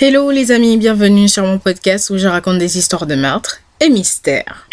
[0.00, 3.88] Hello les amis, bienvenue sur mon podcast où je raconte des histoires de meurtres et
[3.88, 4.66] mystères.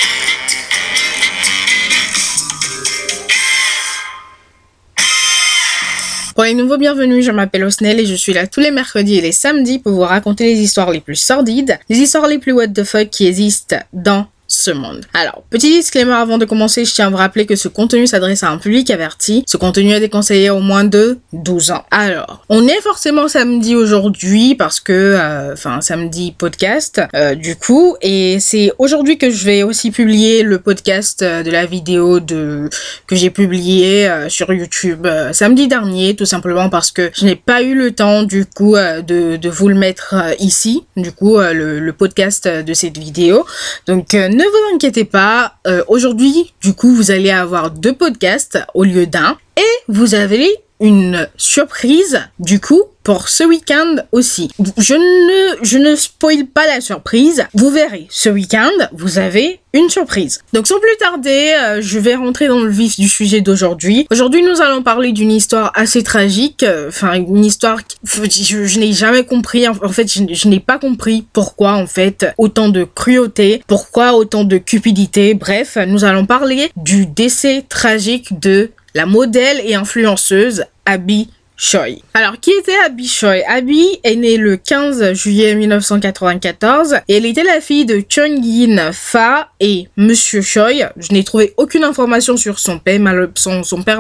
[6.33, 9.21] Pour les nouveaux bienvenus, je m'appelle Osnel et je suis là tous les mercredis et
[9.21, 12.69] les samedis pour vous raconter les histoires les plus sordides, les histoires les plus what
[12.69, 15.05] the fuck qui existent dans ce monde.
[15.13, 18.43] Alors, petit disclaimer avant de commencer, je tiens à vous rappeler que ce contenu s'adresse
[18.43, 19.45] à un public averti.
[19.47, 21.85] Ce contenu est déconseillé au moins de 12 ans.
[21.89, 27.95] Alors, on est forcément samedi aujourd'hui parce que, euh, enfin, samedi podcast, euh, du coup,
[28.01, 32.69] et c'est aujourd'hui que je vais aussi publier le podcast euh, de la vidéo de
[33.07, 37.73] que j'ai publié sur YouTube samedi dernier, tout simplement parce que je n'ai pas eu
[37.73, 42.47] le temps, du coup, de, de vous le mettre ici, du coup, le, le, podcast
[42.47, 43.45] de cette vidéo.
[43.87, 48.83] Donc, ne vous inquiétez pas, euh, aujourd'hui, du coup, vous allez avoir deux podcasts au
[48.83, 49.37] lieu d'un.
[49.57, 50.49] Et vous avez
[50.81, 54.49] une surprise, du coup, pour ce week-end aussi.
[54.77, 57.45] Je ne, je ne spoil pas la surprise.
[57.53, 60.41] Vous verrez, ce week-end, vous avez une surprise.
[60.53, 64.05] Donc sans plus tarder, euh, je vais rentrer dans le vif du sujet d'aujourd'hui.
[64.11, 66.63] Aujourd'hui, nous allons parler d'une histoire assez tragique.
[66.63, 69.67] Euh, enfin, une histoire que je, n'ai jamais compris.
[69.67, 74.43] En, fait, je, je n'ai pas compris pourquoi, en fait, autant de cruauté, pourquoi autant
[74.43, 75.33] de cupidité.
[75.33, 81.29] Bref, nous allons parler du décès tragique de la modèle et influenceuse Abby
[81.63, 82.01] Choi.
[82.15, 83.43] Alors, qui était Abby Choi?
[83.47, 88.89] Abby est née le 15 juillet 1994 et elle était la fille de Chung Yin
[88.91, 90.71] Fa et Monsieur Choi.
[90.97, 92.99] Je n'ai trouvé aucune information sur son père,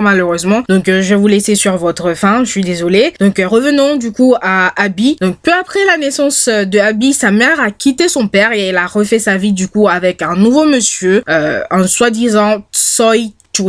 [0.01, 0.63] malheureusement.
[0.69, 2.43] Donc, euh, je vais vous laisser sur votre fin.
[2.43, 3.13] Je suis désolée.
[3.19, 5.17] Donc, euh, revenons du coup à Abby.
[5.21, 8.77] Donc, peu après la naissance de Abby, sa mère a quitté son père et elle
[8.77, 13.17] a refait sa vie du coup avec un nouveau monsieur, euh, un soi-disant Soi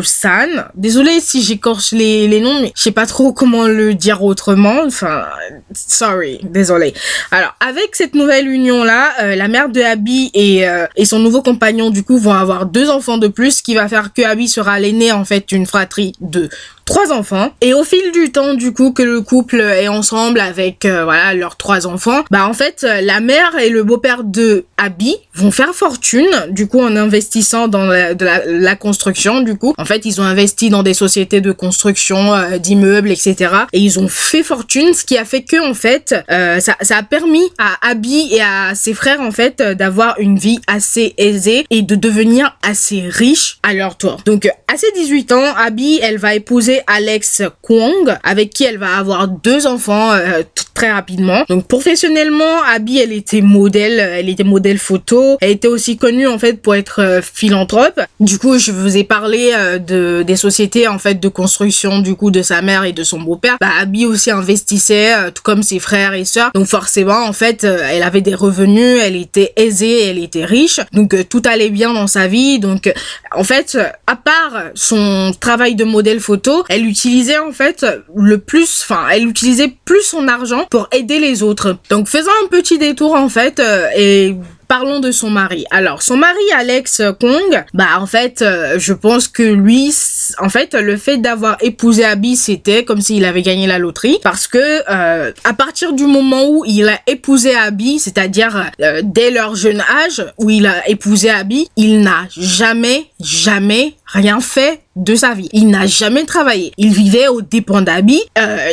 [0.00, 0.64] Chusan.
[0.74, 4.82] Désolée si j'écorche les, les noms, mais je sais pas trop comment le dire autrement.
[4.86, 5.24] Enfin,
[5.72, 6.94] sorry, désolé.
[7.30, 11.42] Alors, avec cette nouvelle union-là, euh, la mère de Abby et, euh, et son nouveau
[11.42, 14.48] compagnon, du coup, vont avoir deux enfants de plus, ce qui va faire que Abby
[14.48, 16.48] sera l'aîné, en fait, d'une fratrie de
[16.84, 17.52] trois enfants.
[17.60, 21.34] Et au fil du temps, du coup, que le couple est ensemble avec, euh, voilà,
[21.34, 25.74] leurs trois enfants, bah, en fait, la mère et le beau-père de Abby vont faire
[25.74, 29.74] fortune, du coup, en investissant dans la, construction, du coup.
[29.78, 33.54] En fait, ils ont investi dans des sociétés de construction, euh, d'immeubles, etc.
[33.72, 36.96] Et ils ont fait fortune, ce qui a fait que, en fait, euh, ça, ça
[36.96, 41.64] a permis à Abby et à ses frères, en fait, d'avoir une vie assez aisée
[41.70, 44.18] et de devenir assez riches à leur tour.
[44.24, 48.96] Donc, à ses 18 ans, Abby, elle va épouser Alex Kwong, avec qui elle va
[48.96, 50.42] avoir deux enfants euh,
[50.74, 51.44] très rapidement.
[51.48, 55.36] Donc professionnellement, Abby, elle était modèle, elle était modèle photo.
[55.40, 58.00] Elle était aussi connue en fait pour être euh, philanthrope.
[58.20, 62.14] Du coup, je vous ai parlé euh, de des sociétés en fait de construction du
[62.14, 63.56] coup de sa mère et de son beau-père.
[63.60, 66.50] Bah, Abby aussi investissait, tout comme ses frères et sœurs.
[66.54, 70.80] Donc forcément, en fait, elle avait des revenus, elle était aisée, elle était riche.
[70.92, 72.58] Donc tout allait bien dans sa vie.
[72.58, 72.92] Donc
[73.34, 78.82] en fait, à part son travail de modèle photo, elle utilisait en fait le plus,
[78.82, 81.76] enfin, elle utilisait plus son argent pour aider les autres.
[81.90, 84.36] Donc faisant un petit détour en fait euh, et
[84.72, 85.66] parlons de son mari.
[85.70, 89.94] Alors, son mari Alex Kong, bah en fait, euh, je pense que lui,
[90.38, 94.46] en fait, le fait d'avoir épousé Abby, c'était comme s'il avait gagné la loterie, parce
[94.46, 94.58] que
[94.88, 99.82] euh, à partir du moment où il a épousé Abby, c'est-à-dire euh, dès leur jeune
[99.82, 105.48] âge où il a épousé Abby, il n'a jamais, jamais rien fait de sa vie.
[105.52, 106.72] Il n'a jamais travaillé.
[106.76, 108.20] Il vivait aux dépens d'Abby.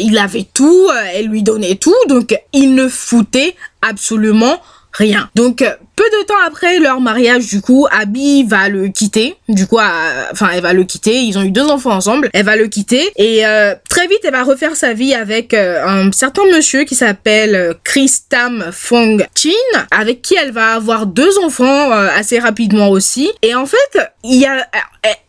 [0.01, 4.59] il avait tout, elle lui donnait tout, donc il ne foutait absolument
[4.91, 5.29] rien.
[5.35, 5.63] Donc
[5.99, 9.35] peu de temps après leur mariage, du coup, Abby va le quitter.
[9.49, 9.79] Du coup,
[10.31, 11.23] enfin, elle va le quitter.
[11.23, 12.29] Ils ont eu deux enfants ensemble.
[12.31, 15.85] Elle va le quitter et euh, très vite, elle va refaire sa vie avec euh,
[15.85, 19.49] un certain monsieur qui s'appelle euh, Chris Tam Fong Chin,
[19.91, 23.29] avec qui elle va avoir deux enfants assez rapidement aussi.
[23.41, 24.65] Et en fait, il y a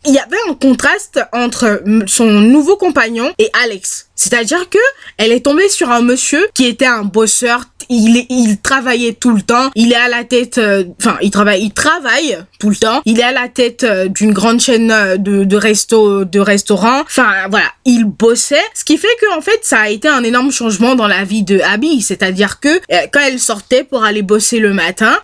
[0.05, 4.07] il y avait un contraste entre son nouveau compagnon et Alex.
[4.15, 4.77] C'est-à-dire que
[5.17, 7.65] elle est tombée sur un monsieur qui était un bosseur.
[7.89, 9.71] Il, il travaillait tout le temps.
[9.75, 10.60] Il est à la tête euh,
[10.99, 13.01] enfin, il travaille, il travaille tout le temps.
[13.05, 17.01] Il est à la tête euh, d'une grande chaîne euh, de, resto, de restaurants.
[17.01, 18.63] Enfin, voilà, il bossait.
[18.73, 21.43] Ce qui fait que, en fait, ça a été un énorme changement dans la vie
[21.43, 22.01] de Abby.
[22.01, 22.79] C'est-à-dire que,
[23.11, 25.17] quand elle sortait pour aller bosser le matin,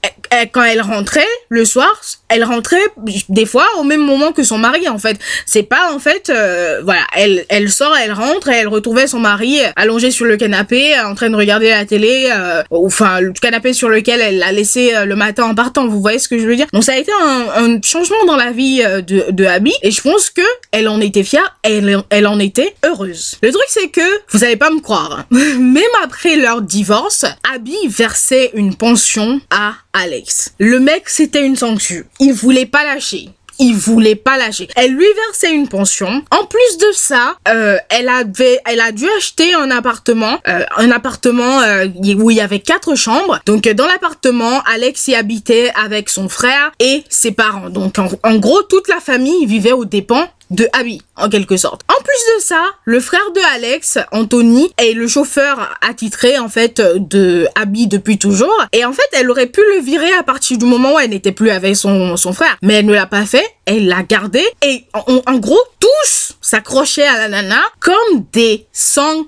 [0.51, 2.81] quand elle rentrait le soir, elle rentrait
[3.29, 5.17] des fois au même moment que son mari en fait.
[5.45, 9.19] C'est pas en fait euh, voilà, elle elle sort, elle rentre et elle retrouvait son
[9.19, 13.73] mari allongé sur le canapé en train de regarder la télé euh, enfin le canapé
[13.73, 16.45] sur lequel elle l'a laissé euh, le matin en partant, vous voyez ce que je
[16.45, 16.67] veux dire?
[16.73, 17.11] Donc ça a été
[17.55, 20.41] un, changement dans la vie de de Abby et je pense que
[20.71, 23.35] elle en était fière, elle elle en était heureuse.
[23.41, 24.01] Le truc c'est que
[24.31, 30.53] vous allez pas me croire, même après leur divorce, Abby versait une pension à Alex.
[30.59, 31.77] Le mec c'était une sanction
[32.19, 33.29] il voulait pas lâcher
[33.59, 34.67] il voulait pas lâcher.
[34.75, 36.23] Elle lui versait une pension.
[36.31, 40.91] En plus de ça, euh, elle avait, elle a dû acheter un appartement, euh, un
[40.91, 41.87] appartement euh,
[42.17, 43.39] où il y avait quatre chambres.
[43.45, 47.69] Donc dans l'appartement, Alex y habitait avec son frère et ses parents.
[47.69, 51.81] Donc en, en gros, toute la famille vivait aux dépens de Abby, en quelque sorte.
[51.89, 56.81] En plus de ça, le frère de Alex, Anthony, est le chauffeur attitré, en fait,
[56.81, 58.65] de Abby depuis toujours.
[58.71, 61.31] Et en fait, elle aurait pu le virer à partir du moment où elle n'était
[61.31, 62.57] plus avec son, son frère.
[62.61, 64.43] Mais elle ne l'a pas fait, elle l'a gardé.
[64.61, 69.25] Et en, gros, tous s'accrochaient à la nana comme des sangs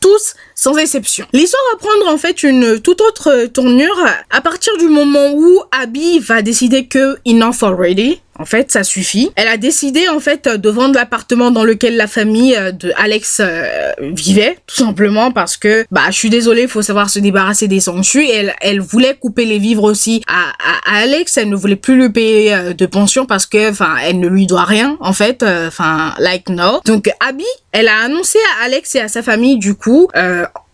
[0.00, 1.24] tous sans exception.
[1.32, 6.18] L'histoire va prendre en fait une toute autre tournure à partir du moment où Abby
[6.18, 9.30] va décider que enough already, en fait, ça suffit.
[9.34, 13.40] Elle a décidé en fait de vendre l'appartement dans lequel la famille euh, de Alex
[13.40, 17.66] euh, vivait, tout simplement parce que bah je suis désolée, il faut savoir se débarrasser
[17.66, 18.26] des sanctues.
[18.28, 20.52] Elle elle voulait couper les vivres aussi à,
[20.86, 21.36] à, Alex.
[21.36, 24.46] Elle ne voulait plus lui payer euh, de pension parce que enfin elle ne lui
[24.46, 25.42] doit rien en fait.
[25.42, 26.80] Enfin like no.
[26.84, 30.08] Donc Abby, elle a annoncé à Alex et à sa famille du coup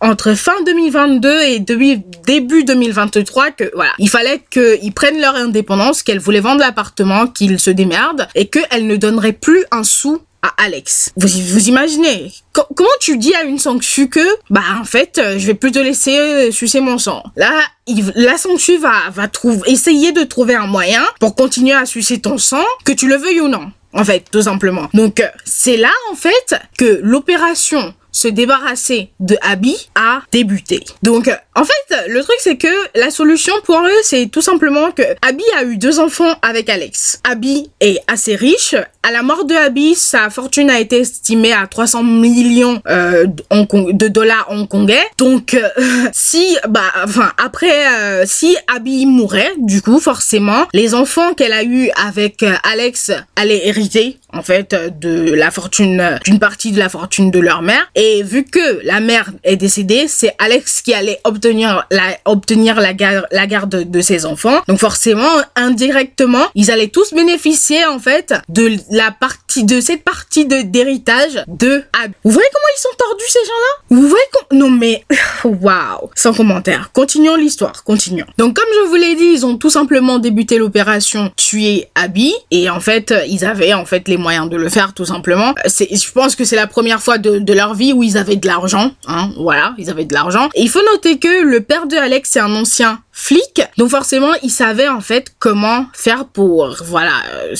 [0.01, 6.39] entre fin 2022 et début 2023 que il fallait qu'ils prennent leur indépendance, qu'elle voulait
[6.39, 11.11] vendre l'appartement, qu'ils se démerdent et qu'elle ne donnerait plus un sou à Alex.
[11.15, 12.31] Vous, imaginez?
[12.53, 15.79] Comment tu dis à une sanctue que bah en fait euh, je vais plus te
[15.79, 17.23] laisser euh, sucer mon sang?
[17.35, 17.51] Là,
[18.15, 18.91] la sanctue va
[19.65, 23.41] essayer de trouver un moyen pour continuer à sucer ton sang, que tu le veuilles
[23.41, 23.71] ou non.
[23.93, 24.87] En fait, tout simplement.
[24.93, 30.85] Donc euh, c'est là en fait que l'opération se débarrasser de Abby a débuté.
[31.03, 35.03] Donc, en fait, le truc c'est que la solution pour eux, c'est tout simplement que
[35.21, 37.21] Abby a eu deux enfants avec Alex.
[37.23, 38.75] Abby est assez riche.
[39.03, 44.07] À la mort de Abby, sa fortune a été estimée à 300 millions euh, de
[44.07, 45.03] dollars hongkongais.
[45.17, 45.69] Donc, euh,
[46.11, 51.63] si, bah, enfin, après, euh, si Abby mourait, du coup, forcément, les enfants qu'elle a
[51.63, 57.31] eu avec Alex allaient hériter en fait de la fortune d'une partie de la fortune
[57.31, 61.44] de leur mère et vu que la mère est décédée c'est Alex qui allait obtenir
[61.49, 64.61] la obtenir la garde la garde de ses enfants.
[64.67, 70.45] Donc forcément indirectement ils allaient tous bénéficier en fait de la partie de cette partie
[70.45, 72.11] de d'héritage de Ab.
[72.23, 73.97] Vous voyez comment ils sont tordus ces gens-là?
[74.01, 75.03] Vous voyez non mais
[75.43, 76.09] waouh!
[76.15, 76.91] Sans commentaire.
[76.93, 78.25] Continuons l'histoire continuons.
[78.37, 82.33] Donc comme je vous l'ai dit ils ont tout simplement débuté l'opération tuer Abby.
[82.51, 85.53] Et en fait ils avaient en fait les moyen de le faire tout simplement.
[85.65, 88.47] Je pense que c'est la première fois de, de, leur vie où ils avaient de
[88.47, 90.49] l'argent, hein, voilà, ils avaient de l'argent.
[90.55, 94.33] Et il faut noter que le père de Alex c'est un ancien flic, donc forcément
[94.43, 97.55] il savait en fait comment faire pour, voilà, euh,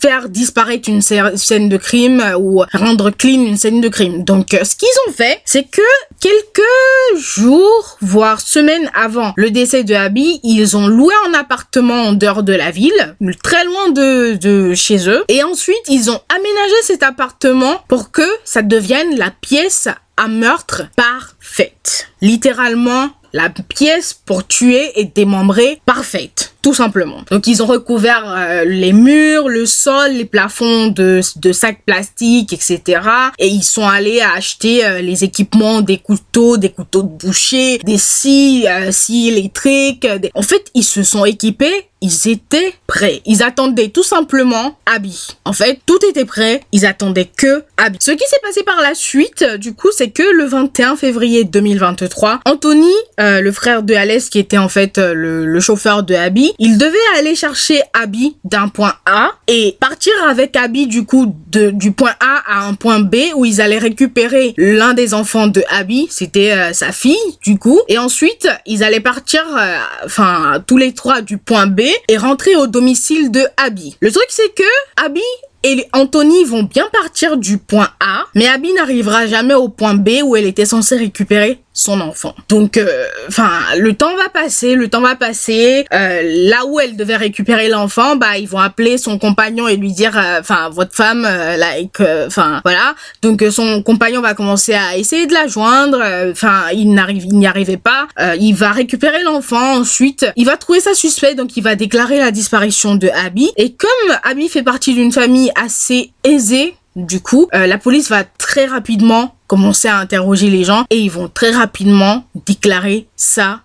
[0.00, 4.24] faire disparaître une scène de crime ou rendre clean une scène de crime.
[4.24, 5.82] Donc euh, ce qu'ils ont fait, c'est que
[6.18, 12.12] quelques jours, voire semaines avant le décès de Abby, ils ont loué un appartement en
[12.14, 16.82] dehors de la ville, très loin de, de chez eux, et ensuite ils ont aménagé
[16.84, 22.08] cet appartement pour que ça devienne la pièce à meurtre parfaite.
[22.22, 27.22] Littéralement, la pièce pour tuer et démembrer parfaite tout simplement.
[27.30, 32.52] Donc ils ont recouvert euh, les murs, le sol, les plafonds de, de sacs plastiques,
[32.52, 33.02] etc.
[33.38, 37.98] Et ils sont allés acheter euh, les équipements, des couteaux, des couteaux de boucher, des
[37.98, 40.08] scies, euh, scies électriques.
[40.34, 43.22] En fait, ils se sont équipés ils étaient prêts.
[43.24, 45.28] Ils attendaient tout simplement Abby.
[45.44, 46.60] En fait, tout était prêt.
[46.72, 47.98] Ils attendaient que Abby.
[48.00, 52.40] Ce qui s'est passé par la suite, du coup, c'est que le 21 février 2023,
[52.44, 56.78] Anthony, le frère de Alès, qui était en fait le, le chauffeur de Abby, il
[56.78, 61.92] devait aller chercher Abby d'un point A et partir avec Abby du coup de, du
[61.92, 66.06] point A à un point B où ils allaient récupérer l'un des enfants de Abby,
[66.10, 70.92] c'était euh, sa fille du coup, et ensuite ils allaient partir, euh, enfin tous les
[70.92, 73.96] trois du point B et rentrer au domicile de Abby.
[74.00, 75.22] Le truc c'est que Abby
[75.62, 80.10] et Anthony vont bien partir du point A, mais Abby n'arrivera jamais au point B
[80.22, 82.34] où elle était censée récupérer son enfant.
[82.48, 85.84] Donc, euh, enfin, le temps va passer, le temps va passer.
[85.92, 89.92] Euh, là où elle devait récupérer l'enfant, bah, ils vont appeler son compagnon et lui
[89.92, 91.22] dire, euh, enfin, votre femme,
[91.58, 92.94] like, enfin, voilà.
[93.20, 96.02] Donc, son compagnon va commencer à essayer de la joindre.
[96.30, 98.08] Enfin, il n'arrive, il n'y arrivait pas.
[98.40, 99.76] il va récupérer l'enfant.
[99.76, 103.52] Ensuite, il va trouver ça suspect, donc il va déclarer la disparition de Abby.
[103.58, 108.64] Et comme Abby fait partie d'une famille assez aisée, du coup, la police va très
[108.64, 113.60] rapidement commencer à interroger les gens et ils vont très rapidement déclarer sa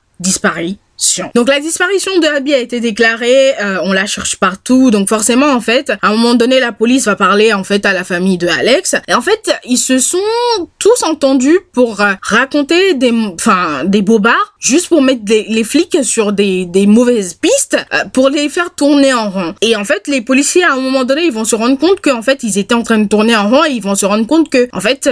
[1.35, 5.47] Donc la disparition de Abby a été déclarée, euh, on la cherche partout, donc forcément
[5.47, 8.37] en fait, à un moment donné, la police va parler en fait à la famille
[8.37, 10.17] de Alex, et en fait, ils se sont
[10.79, 16.33] tous entendus pour euh, raconter des, enfin, des bobards, juste pour mettre les flics sur
[16.33, 19.55] des, des mauvaises pistes, euh, pour les faire tourner en rond.
[19.61, 22.21] Et en fait, les policiers à un moment donné, ils vont se rendre compte qu'en
[22.21, 24.49] fait, ils étaient en train de tourner en rond, et ils vont se rendre compte
[24.49, 25.09] que en fait,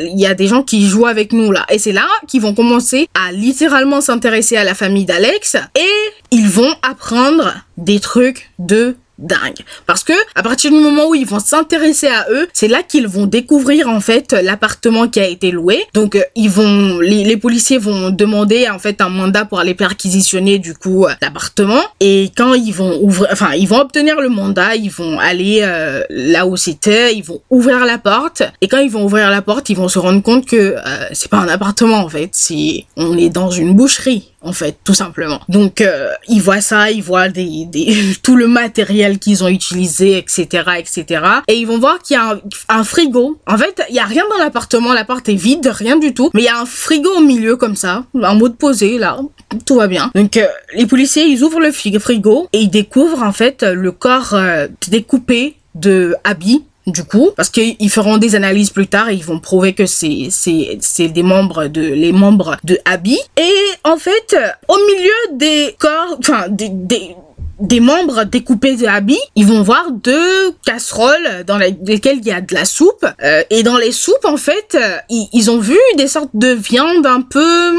[0.00, 2.54] il y a des gens qui jouent avec nous là, et c'est là qu'ils vont
[2.54, 5.31] commencer à littéralement s'intéresser à la famille d'Alex
[5.74, 9.60] et ils vont apprendre des trucs de dingue.
[9.86, 13.06] Parce que à partir du moment où ils vont s'intéresser à eux, c'est là qu'ils
[13.06, 15.84] vont découvrir en fait l'appartement qui a été loué.
[15.94, 20.58] Donc euh, ils vont, les, policiers vont demander en fait un mandat pour aller perquisitionner
[20.58, 21.82] du coup euh, l'appartement.
[22.00, 26.02] Et quand ils vont ouvrir, enfin ils vont obtenir le mandat, ils vont aller euh,
[26.10, 28.42] là où c'était, ils vont ouvrir la porte.
[28.60, 30.76] Et quand ils vont ouvrir la porte, ils vont se rendre compte que
[31.12, 34.94] c'est pas un appartement en fait, c'est on est dans une boucherie en fait, tout
[34.94, 35.40] simplement.
[35.48, 37.28] Donc, euh, ils voient ça, ils voient
[38.22, 41.24] tout le matériel qu'ils ont utilisé, etc., etc.
[41.48, 43.38] Et ils vont voir qu'il y a un, frigo.
[43.46, 46.30] En fait, il y a rien dans l'appartement, la porte est vide, rien du tout.
[46.34, 49.18] Mais il y a un frigo au milieu, comme ça, un mode posé, là,
[49.66, 50.10] tout va bien.
[50.14, 54.34] Donc, euh, les policiers, ils ouvrent le frigo et ils découvrent, en fait, le corps
[54.34, 59.24] euh, découpé de Abby du coup, parce qu'ils feront des analyses plus tard et ils
[59.24, 63.18] vont prouver que c'est c'est c'est des membres de les membres de Abby.
[63.36, 64.36] Et en fait,
[64.68, 67.14] au milieu des corps, enfin des, des
[67.62, 72.40] des membres découpés de Abby, ils vont voir deux casseroles dans lesquelles il y a
[72.40, 73.06] de la soupe.
[73.22, 74.96] Euh, et dans les soupes, en fait, euh,
[75.32, 77.74] ils, ont vu des sortes de viande un peu...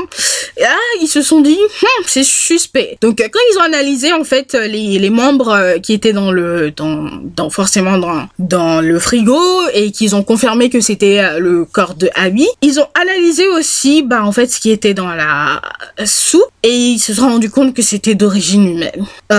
[0.63, 2.97] Ah, ils se sont dit, hum, c'est suspect.
[3.01, 6.71] Donc quand ils ont analysé, en fait, les, les membres qui étaient dans le...
[6.71, 9.39] Dans, dans forcément dans, dans le frigo
[9.73, 14.03] et qu'ils ont confirmé que c'était euh, le corps de Abby, ils ont analysé aussi,
[14.03, 15.61] bah, en fait, ce qui était dans la
[16.05, 19.05] soupe et ils se sont rendus compte que c'était d'origine humaine.
[19.31, 19.35] Oh.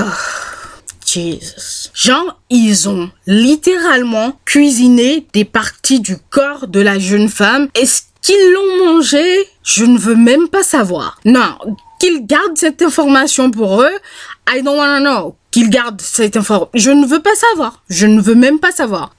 [1.94, 7.68] Genre, ils ont littéralement cuisiné des parties du corps de la jeune femme.
[7.74, 9.24] Est-ce qu'ils l'ont mangé?
[9.62, 11.18] Je ne veux même pas savoir.
[11.24, 11.56] Non,
[11.98, 13.96] qu'ils gardent cette information pour eux.
[14.52, 15.36] I don't wanna know.
[15.50, 16.70] Qu'ils gardent cette information.
[16.74, 17.82] Je ne veux pas savoir.
[17.88, 19.14] Je ne veux même pas savoir.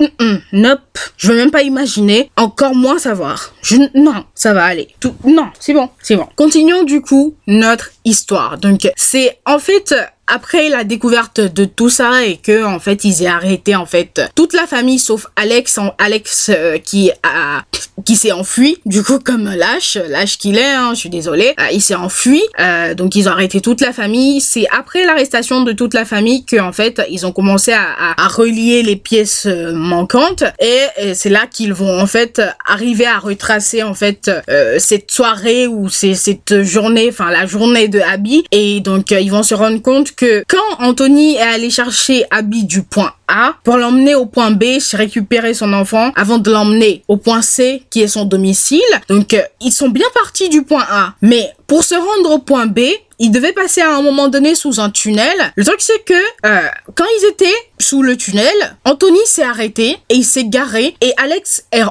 [0.52, 1.00] nope.
[1.18, 2.30] Je veux même pas imaginer.
[2.36, 3.54] Encore moins savoir.
[3.96, 4.90] Non, ça va aller.
[5.24, 6.28] Non, c'est bon, c'est bon.
[6.36, 8.58] Continuons du coup notre histoire.
[8.58, 9.96] Donc, c'est en fait
[10.27, 14.22] après la découverte de tout ça et que en fait ils aient arrêté en fait
[14.36, 17.63] toute la famille sauf Alex Alex euh, qui a
[18.03, 21.67] qui s'est enfui du coup comme lâche lâche qu'il est hein, je suis désolée euh,
[21.72, 24.41] il s'est enfui euh, donc ils ont arrêté toute la famille.
[24.41, 27.86] C'est après l'arrestation de toute la famille que en fait ils ont commencé à,
[28.17, 33.84] à, relier les pièces manquantes et, c'est là qu'ils vont en fait arriver à retracer
[33.84, 34.32] en fait
[34.77, 38.44] cette soirée ou cette journée enfin la journée de Abby.
[38.51, 42.84] Et donc ils vont se rendre compte que quand Anthony est allé chercher Abby du
[42.84, 47.41] point A pour l'emmener au point B, récupérer son enfant avant de l'emmener au point
[47.41, 48.81] C qui est son domicile.
[49.10, 52.67] Donc euh, ils sont bien partis du point A, mais pour se rendre au point
[52.67, 52.79] B,
[53.19, 55.36] ils devaient passer à un moment donné sous un tunnel.
[55.55, 56.13] Le truc c'est que
[56.45, 58.53] euh, quand ils étaient sous le tunnel,
[58.84, 61.84] Anthony s'est arrêté et il s'est garé et Alex est,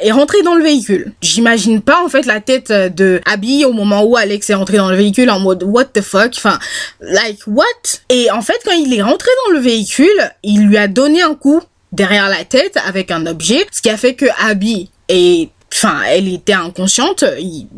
[0.00, 1.12] est rentré dans le véhicule.
[1.22, 4.90] J'imagine pas en fait la tête de Abby au moment où Alex est rentré dans
[4.90, 6.58] le véhicule en mode what the fuck, enfin
[7.00, 7.64] like what?
[8.08, 11.34] Et en fait quand il est rentré dans le véhicule, il lui a donné un
[11.34, 11.60] coup
[11.92, 16.28] derrière la tête avec un objet, ce qui a fait que Abby est enfin elle
[16.28, 17.24] était inconsciente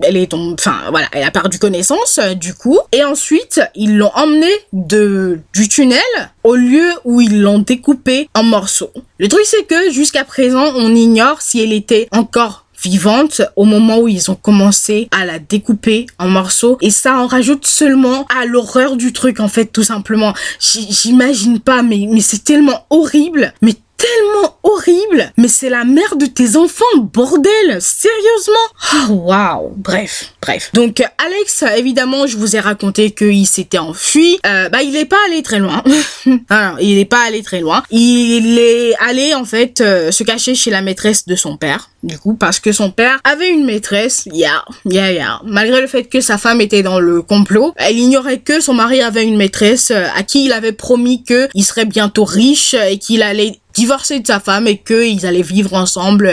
[0.03, 2.79] elle est enfin voilà elle a perdu connaissance euh, du coup.
[2.93, 6.01] Et ensuite ils l'ont emmenée du tunnel
[6.45, 8.93] au lieu où ils l'ont découpée en morceaux.
[9.19, 13.99] Le truc c'est que jusqu'à présent on ignore si elle était encore vivante au moment
[13.99, 16.79] où ils ont commencé à la découper en morceaux.
[16.81, 20.35] Et ça en rajoute seulement à l'horreur du truc en fait tout simplement.
[20.59, 23.53] J'imagine pas mais mais c'est tellement horrible.
[23.63, 25.33] Mais tellement horrible.
[25.37, 27.81] Mais c'est la mère de tes enfants, bordel.
[27.81, 28.55] Sérieusement?
[28.95, 29.73] Oh, waouh.
[29.77, 30.71] Bref, bref.
[30.73, 34.39] Donc, Alex, évidemment, je vous ai raconté qu'il s'était enfui.
[34.47, 35.83] Euh, bah, il est pas allé très loin.
[36.49, 37.83] Alors, il est pas allé très loin.
[37.91, 41.91] Il est allé, en fait, euh, se cacher chez la maîtresse de son père.
[42.03, 45.41] Du coup, parce que son père avait une maîtresse, ya, ya, ya.
[45.45, 49.03] Malgré le fait que sa femme était dans le complot, elle ignorait que son mari
[49.03, 52.97] avait une maîtresse euh, à qui il avait promis que il serait bientôt riche et
[52.97, 56.33] qu'il allait divorcer de sa femme et qu'ils allaient vivre ensemble.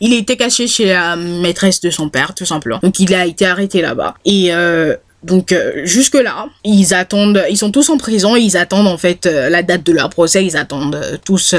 [0.00, 2.78] Il était caché chez la maîtresse de son père, tout simplement.
[2.82, 4.14] Donc il a arrêté là-bas.
[4.24, 8.88] Et euh, donc euh, jusque là, ils attendent, ils sont tous en prison, ils attendent
[8.88, 11.54] en fait euh, la date de leur procès, ils attendent tous,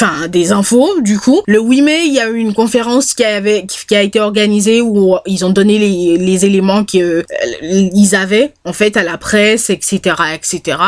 [0.00, 1.00] enfin des infos.
[1.00, 4.02] Du coup, le 8 mai, il y a eu une conférence qui avait, qui a
[4.02, 7.24] été organisée où ils ont donné les, éléments qu'ils
[7.62, 10.78] ils avaient en fait à la presse, etc., etc.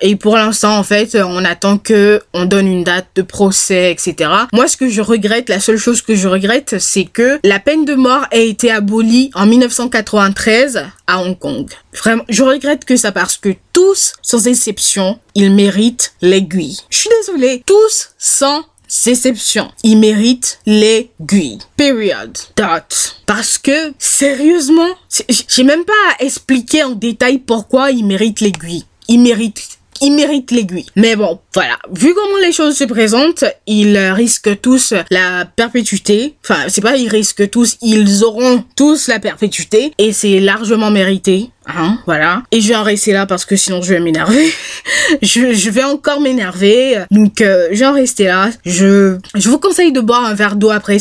[0.00, 4.30] et pour l'instant, en fait, on attend que on donne une date de procès, etc.
[4.52, 7.84] Moi, ce que je regrette, la seule chose que je regrette, c'est que la peine
[7.84, 11.70] de mort a été abolie en 1993 à Hong Kong.
[11.92, 16.78] Vraiment, je regrette que ça parce que tous, sans exception, ils méritent l'aiguille.
[16.90, 18.64] Je suis désolée, tous sans
[19.06, 21.58] exception, ils méritent l'aiguille.
[21.76, 22.36] Period.
[22.56, 23.20] Dot.
[23.26, 24.88] Parce que, sérieusement,
[25.28, 28.84] j'ai même pas à expliquer en détail pourquoi ils méritent l'aiguille.
[29.08, 30.86] Ils méritent ils méritent l'aiguille.
[30.96, 31.78] Mais bon, voilà.
[31.92, 36.34] Vu comment les choses se présentent, ils risquent tous la perpétuité.
[36.44, 39.92] Enfin, c'est pas ils risquent tous, ils auront tous la perpétuité.
[39.98, 41.50] Et c'est largement mérité.
[41.66, 42.42] Hein, voilà.
[42.52, 44.52] Et je vais en rester là parce que sinon je vais m'énerver.
[45.22, 47.04] je, vais encore m'énerver.
[47.10, 48.50] Donc euh, je vais en rester là.
[48.64, 50.98] Je, vous conseille de boire un verre d'eau après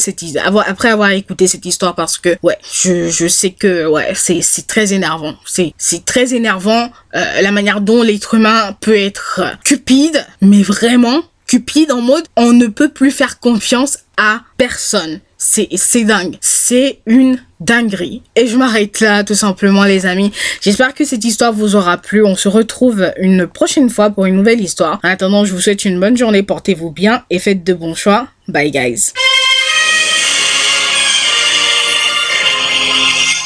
[0.90, 5.36] avoir écouté cette histoire parce que ouais, je, sais que c'est très énervant.
[5.46, 11.22] C'est c'est très énervant euh, la manière dont l'être humain peut être cupide, mais vraiment
[11.48, 15.20] cupide en mode on ne peut plus faire confiance à personne.
[15.48, 16.38] C'est, dingue.
[16.42, 18.24] C'est une dinguerie.
[18.36, 20.32] Et je m'arrête là, tout simplement, les amis.
[20.60, 22.26] J'espère que cette histoire vous aura plu.
[22.26, 25.00] On se retrouve une prochaine fois pour une nouvelle histoire.
[25.04, 26.44] En attendant, je vous souhaite une bonne journée.
[26.44, 28.28] Portez-vous bien et faites de bons choix.
[28.48, 29.14] Bye, guys.